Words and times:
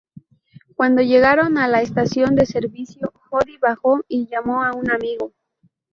Cuando 0.75 1.03
llegaron 1.03 1.59
a 1.59 1.67
la 1.67 1.83
estación 1.83 2.33
de 2.33 2.47
servicio, 2.47 3.13
Jody 3.29 3.57
bajó 3.59 3.99
y 4.07 4.25
llamó 4.25 4.63
a 4.63 4.71
un 4.73 4.89
amigo. 4.89 5.31